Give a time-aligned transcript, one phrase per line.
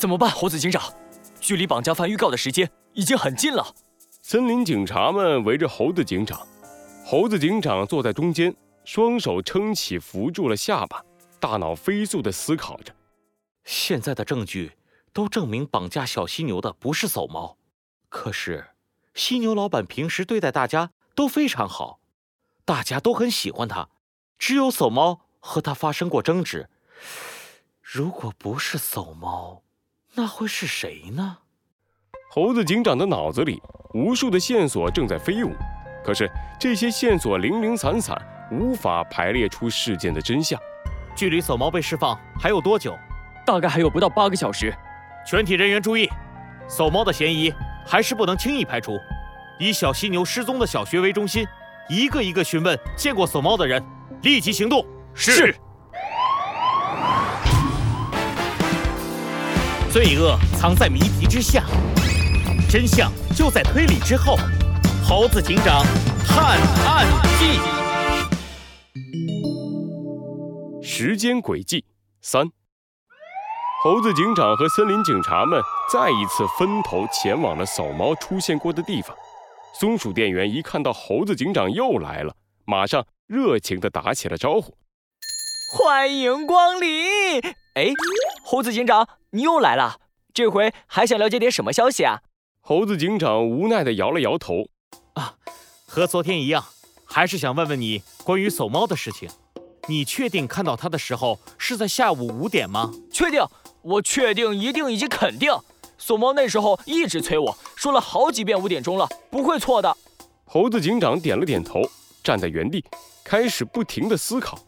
[0.00, 0.30] 怎么办？
[0.30, 0.90] 猴子警长，
[1.42, 3.74] 距离绑架犯预告的时间已经很近了。
[4.22, 6.40] 森林警察们围着猴子警长，
[7.04, 8.56] 猴子警长坐在中间，
[8.86, 11.04] 双手撑起扶住了下巴，
[11.38, 12.94] 大脑飞速地思考着。
[13.64, 14.72] 现在的证据
[15.12, 17.58] 都证明绑架小犀牛的不是走猫，
[18.08, 18.68] 可是
[19.12, 22.00] 犀牛老板平时对待大家都非常好，
[22.64, 23.90] 大家都很喜欢他，
[24.38, 26.70] 只有走猫和他发生过争执。
[27.82, 29.62] 如果不是走猫，
[30.14, 31.38] 那会是谁呢？
[32.32, 33.60] 猴子警长的脑子里
[33.94, 35.52] 无数的线索正在飞舞，
[36.04, 38.16] 可是这些线索零零散散，
[38.52, 40.60] 无法排列出事件的真相。
[41.16, 42.96] 距离叟猫被释放还有多久？
[43.44, 44.72] 大概还有不到八个小时。
[45.26, 46.08] 全体人员注意，
[46.68, 47.52] 叟猫的嫌疑
[47.86, 48.96] 还是不能轻易排除。
[49.58, 51.46] 以小犀牛失踪的小学为中心，
[51.88, 53.84] 一个一个询问见过叟猫的人，
[54.22, 54.86] 立即行动。
[55.14, 55.54] 是。
[59.92, 61.64] 罪恶藏在谜题之下。
[62.70, 64.38] 真相就在推理之后。
[65.02, 65.84] 猴子警长
[66.24, 66.56] 探
[66.86, 67.04] 案
[67.36, 67.58] 记，
[70.80, 71.84] 时间轨迹
[72.22, 72.46] 三。
[73.82, 75.60] 猴子警长和森林警察们
[75.92, 79.16] 再一次分头前往了扫猫出现过的地方。
[79.80, 82.32] 松鼠店员一看到猴子警长又来了，
[82.64, 84.72] 马上热情地打起了招呼
[85.72, 87.40] ：“欢迎光临！
[87.74, 87.92] 哎，
[88.42, 90.00] 猴子警长，你又来了，
[90.34, 92.22] 这回还想了解点什么消息啊？”
[92.60, 94.66] 猴子警长无奈地摇了摇头，
[95.14, 95.34] 啊，
[95.86, 96.64] 和昨天一样，
[97.04, 99.30] 还是想问问你关于叟猫的事情。
[99.88, 102.90] 你确定看到它的时候是在下午五点吗？
[103.12, 103.40] 确定，
[103.82, 105.52] 我确定，一定以及肯定。
[105.96, 109.96] 索猫那时候一直催我说了好几遍五点钟了，不会错的。
[110.44, 111.80] 猴子警长点了点头，
[112.24, 112.84] 站在原地，
[113.22, 114.58] 开始不停地思考。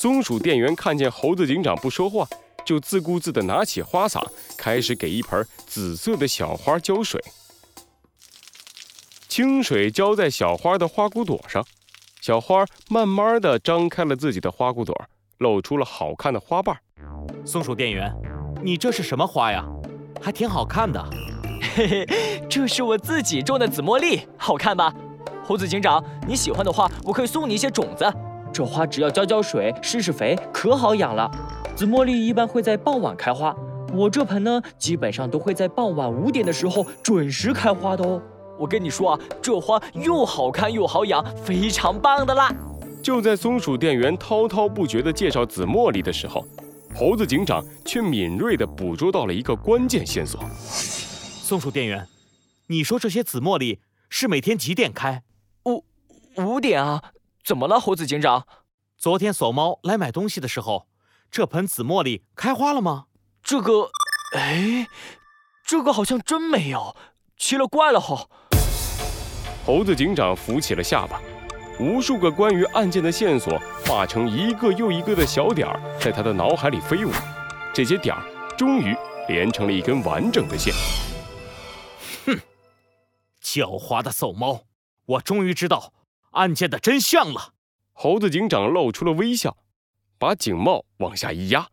[0.00, 2.24] 松鼠店员看见猴子警长不说话。
[2.64, 4.22] 就自顾自地拿起花洒，
[4.56, 7.20] 开始给一盆紫色的小花浇水。
[9.26, 11.64] 清水浇在小花的花骨朵上，
[12.20, 14.94] 小花慢慢地张开了自己的花骨朵，
[15.38, 16.78] 露出了好看的花瓣。
[17.44, 18.14] 松鼠店员，
[18.62, 19.64] 你这是什么花呀？
[20.22, 21.04] 还挺好看的。
[21.74, 24.94] 嘿嘿，这是我自己种的紫茉莉，好看吧？
[25.42, 28.04] 猴子警长，你喜欢的话，我可以送你一些种子。
[28.52, 31.30] 这花只要浇浇水、施施肥，可好养了。
[31.76, 33.54] 紫茉莉一般会在傍晚开花，
[33.92, 38.20] 我这盆呢，基本上都会在傍晚五点的时候准时开花的哦。
[38.58, 42.52] 我跟你说啊，这花又好看又好养，非常棒的啦。
[43.00, 46.44] 就在松鼠店员滔滔不绝地介绍紫茉莉的时候，
[46.96, 50.40] 猴子警长却敏锐地捕捉到了一个关键线索。
[50.58, 52.08] 松鼠店员，
[52.66, 53.78] 你说这些紫茉莉
[54.10, 55.22] 是每天几点开？
[55.64, 55.84] 五
[56.36, 57.02] 五点啊？
[57.44, 58.46] 怎么了，猴子警长？
[58.96, 60.88] 昨天锁猫来买东西的时候。
[61.30, 63.04] 这盆紫茉莉开花了吗？
[63.42, 63.90] 这个，
[64.34, 64.86] 哎，
[65.62, 66.96] 这个好像真没有，
[67.36, 68.26] 奇了怪了哈！
[69.66, 71.20] 猴子警长扶起了下巴，
[71.78, 77.12] 无数个关于案件的线索化成一个又一个的小点儿，在他的脑海里飞舞。
[77.74, 78.24] 这些点儿
[78.56, 78.96] 终于
[79.28, 80.72] 连成了一根完整的线。
[82.24, 82.40] 哼，
[83.42, 84.62] 狡猾的叟猫，
[85.04, 85.92] 我终于知道
[86.32, 87.54] 案件的真相了。
[87.92, 89.56] 猴子警长露出了微笑。
[90.20, 91.68] 把警帽往下一压，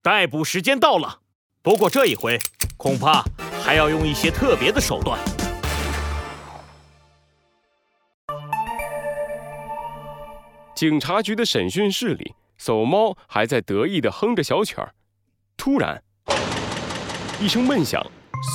[0.00, 1.18] 逮捕时间到了。
[1.60, 2.38] 不过这一回
[2.76, 3.24] 恐怕
[3.64, 5.18] 还要用一些特别的手段。
[10.76, 14.94] 警察局的审讯室里，叟猫还在得意地哼着小曲儿。
[15.56, 16.00] 突然，
[17.40, 18.00] 一声闷响，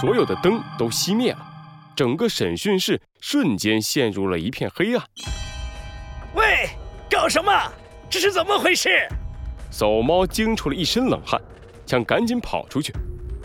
[0.00, 1.55] 所有的灯都熄灭了，
[1.96, 5.02] 整个审讯室瞬间陷入了一片黑暗。
[6.34, 6.68] 喂，
[7.10, 7.50] 搞什么？
[8.10, 9.08] 这是怎么回事？
[9.70, 11.40] 走猫惊出了一身冷汗，
[11.86, 12.92] 想赶紧跑出去，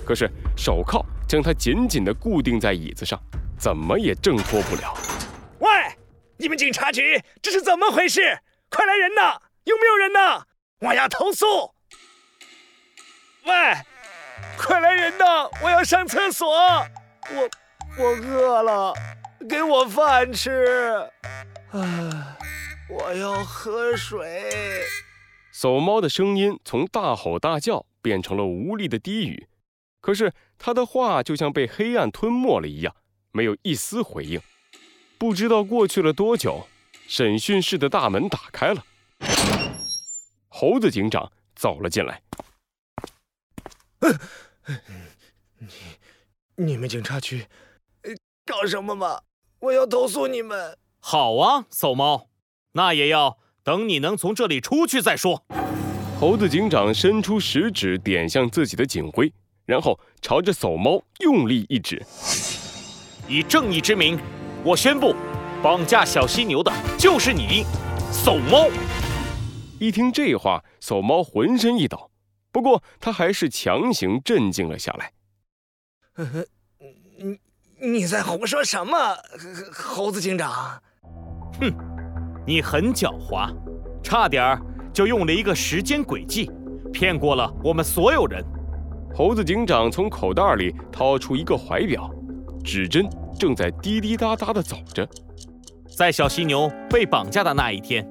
[0.05, 3.17] 可是手铐将它紧紧地固定在椅子上，
[3.57, 4.93] 怎么也挣脱不了。
[5.59, 5.69] 喂，
[6.37, 8.37] 你们警察局这是怎么回事？
[8.69, 9.39] 快来人呐！
[9.63, 10.43] 有没有人呐？
[10.79, 11.45] 我要投诉！
[13.45, 13.53] 喂，
[14.57, 15.49] 快来人呐！
[15.63, 17.49] 我要上厕所，我
[17.97, 18.93] 我饿了，
[19.49, 21.09] 给我饭吃。
[21.71, 22.37] 唉。
[22.89, 24.51] 我要喝水。
[25.53, 29.47] 叟猫的声音从大吼大叫变成了无力的低语，
[30.01, 32.93] 可是他的话就像被黑暗吞没了一样，
[33.31, 34.41] 没有一丝回应。
[35.17, 36.67] 不知道过去了多久，
[37.07, 38.83] 审讯室的大门打开了，
[40.49, 42.21] 猴子警长走了进来。
[45.59, 45.69] 你、
[46.65, 47.45] 你们警察局
[48.51, 49.21] 搞什么嘛？
[49.59, 50.77] 我要投诉你们。
[50.99, 52.27] 好啊，叟猫。
[52.73, 55.45] 那也要等你能从这里出去再说。
[56.19, 59.31] 猴子警长伸出食指点向自己的警徽，
[59.65, 62.05] 然后朝着手猫用力一指
[63.29, 64.19] ：“以正义之名，
[64.65, 65.15] 我宣布，
[65.63, 66.69] 绑架小犀牛的
[66.99, 67.63] 就是你，
[68.11, 68.67] 手猫。”
[69.79, 72.11] 一听这话，手猫浑身一抖，
[72.51, 75.13] 不过他还是强行镇静了下来。
[77.17, 77.39] 你
[77.83, 78.95] 你在胡说什么，
[79.73, 80.79] 猴子警长？
[81.59, 81.73] 哼，
[82.45, 83.51] 你很狡猾，
[84.03, 84.61] 差点儿
[84.93, 86.51] 就用了一个时间轨迹，
[86.93, 88.45] 骗过了我们所有人。
[89.15, 92.07] 猴子警长从口袋里掏出一个怀表，
[92.63, 95.07] 指针正在滴滴答答地走着。
[95.97, 98.07] 在小犀牛被绑架的那一天，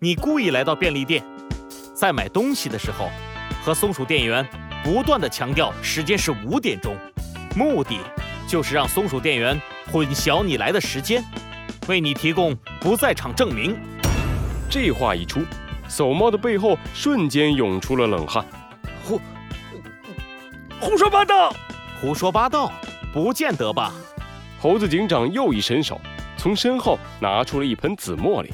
[0.00, 1.24] 你故意来到便利店，
[1.94, 3.08] 在买东西的时候，
[3.64, 4.46] 和松鼠店员
[4.84, 6.94] 不断地强调时间是五点钟，
[7.56, 7.98] 目的
[8.48, 9.60] 就是让松鼠店员
[9.92, 11.22] 混淆你来的时间，
[11.86, 13.78] 为你提供不在场证明。
[14.70, 15.42] 这话一出，
[15.86, 18.42] 手猫的背后瞬间涌出了冷汗。
[19.04, 19.20] 胡
[20.80, 21.54] 胡说八道！
[22.00, 22.72] 胡说八道，
[23.12, 23.92] 不见得吧？
[24.58, 26.00] 猴子警长又一伸手，
[26.38, 28.50] 从身后拿出了一盆紫茉莉。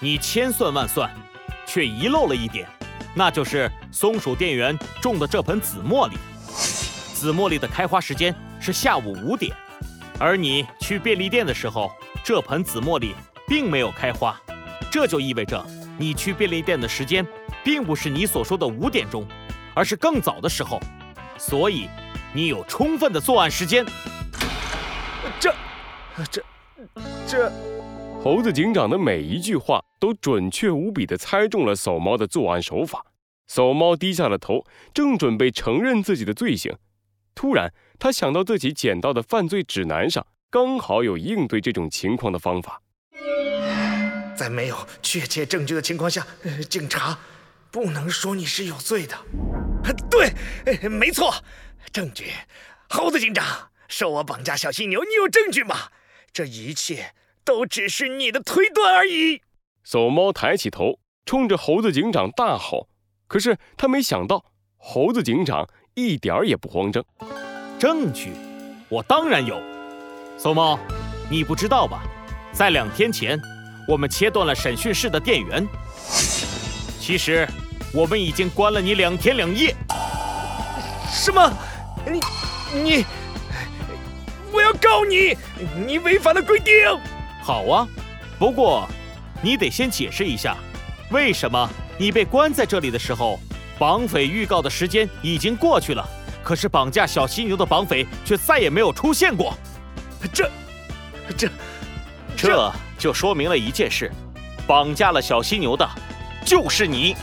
[0.00, 1.10] 你千算万算，
[1.66, 2.66] 却遗漏了一点，
[3.14, 6.16] 那就是松鼠店员种的这盆紫茉莉。
[7.12, 9.52] 紫茉莉的开花时间是下午五点，
[10.20, 11.90] 而你去便利店的时候，
[12.22, 13.12] 这盆紫茉莉
[13.48, 14.40] 并没有开花。
[14.88, 15.66] 这就意味着
[15.98, 17.26] 你去便利店的时间，
[17.64, 19.26] 并不是你所说的五点钟，
[19.74, 20.78] 而是更早的时候。
[21.36, 21.88] 所以，
[22.32, 23.84] 你有充分的作案时间。
[25.40, 25.52] 这、
[26.30, 26.44] 这、
[27.26, 27.52] 这，
[28.22, 33.04] 猴子警长的每一句话都准确无比地猜中了守猫的作案手法。
[33.48, 36.76] 守猫低下了头，正准备承认自己的罪行，
[37.34, 37.72] 突然
[38.02, 42.82] 他想到自己捡到的犯罪指南上刚好有应对这种情况的方法。
[44.34, 46.26] 在没有确切证据的情况下，
[46.68, 47.16] 警察
[47.70, 49.16] 不能说你是有罪的。
[50.10, 51.32] 对，没错，
[51.92, 52.32] 证据。
[52.88, 55.76] 猴子警长，说我绑架小犀牛，你有证据吗？
[56.32, 57.14] 这一切
[57.44, 59.42] 都只是你的推断而已。
[59.84, 62.88] 走猫抬起头，冲着猴子警长大吼。
[63.28, 64.44] 可是他没想到，
[64.76, 67.04] 猴子警长一点儿也不慌张。
[67.82, 68.30] 证据，
[68.88, 69.60] 我当然有。
[70.38, 70.78] 守猫，
[71.28, 72.04] 你不知道吧？
[72.52, 73.36] 在两天前，
[73.88, 75.66] 我们切断了审讯室的电源。
[77.00, 77.44] 其实。
[77.92, 79.74] 我们已经关了你两天两夜。
[81.10, 81.52] 什么？
[82.06, 82.20] 你
[82.82, 83.04] 你，
[84.52, 85.36] 我要告你！
[85.84, 86.72] 你违反了规定。
[87.42, 87.86] 好啊，
[88.38, 88.88] 不过
[89.42, 90.56] 你得先解释一下，
[91.10, 91.68] 为什么
[91.98, 93.40] 你被关在这里的时候，
[93.76, 96.08] 绑匪预告的时间已经过去了，
[96.42, 99.54] 可是绑架小犀牛的绑匪却再也没有出现过。
[100.32, 100.50] 这
[101.36, 101.48] 这
[102.36, 104.10] 这就说明了一件事：
[104.66, 105.88] 绑架了小犀牛的，
[106.44, 107.14] 就是你。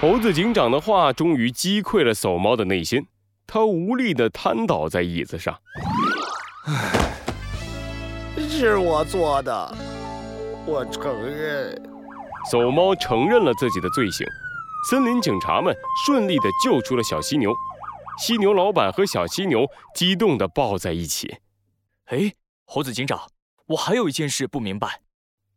[0.00, 3.06] 猴子警长的话终于击溃了守猫的内心，
[3.46, 5.56] 他无力地瘫倒在椅子上。
[6.66, 6.90] 唉，
[8.48, 9.74] 是我做的，
[10.66, 11.80] 我承认。
[12.50, 14.26] 守猫承认了自己的罪行，
[14.90, 15.74] 森林警察们
[16.04, 17.54] 顺利地救出了小犀牛，
[18.18, 21.36] 犀牛老板和小犀牛激动地抱在一起。
[22.06, 22.34] 哎，
[22.64, 23.28] 猴子警长，
[23.66, 25.02] 我还有一件事不明白。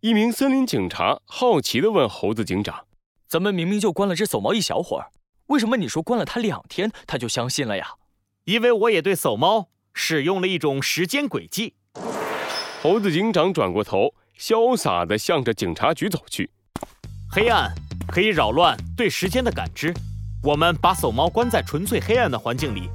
[0.02, 2.86] 一名森林警察好奇地问猴子警长。
[3.28, 5.10] 咱们明明就关了只走猫一小会儿，
[5.48, 7.96] 为什么你说关了它两天，它就相信了呀？
[8.44, 11.74] 因为我也对走猫使用了一种时间轨迹。
[12.84, 16.52] 猴子警长转过头，潇洒地向着警察局走去。
[17.32, 17.74] 黑暗
[18.08, 19.94] 可以扰乱对时间的感知，
[20.42, 22.90] 我们把守猫关在纯粹黑暗的环境里，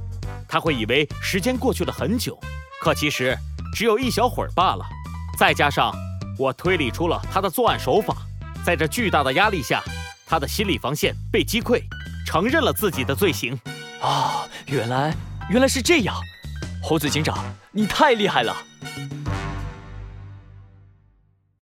[0.47, 2.39] 它会以为时间过去了很久，
[2.81, 3.37] 可其实
[3.75, 4.85] 只有一小会儿罢了。
[5.37, 5.93] 再加上
[6.37, 8.17] 我推理出了他的作案手法，
[8.65, 9.83] 在这巨大的压力下。
[10.25, 11.81] 他的心理防线被击溃，
[12.25, 13.59] 承认了自己的罪行。
[13.99, 15.13] 啊，原来
[15.49, 16.15] 原来是这样，
[16.81, 17.37] 猴子警长，
[17.73, 18.55] 你太厉害了。